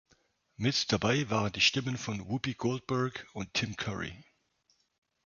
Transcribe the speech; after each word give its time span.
Mit 0.55 0.91
dabei 0.91 1.29
waren 1.29 1.51
die 1.51 1.61
Stimmen 1.61 1.95
von 1.95 2.27
Whoopi 2.27 2.55
Goldberg 2.55 3.27
und 3.33 3.53
Tim 3.53 3.75
Curry. 3.77 4.25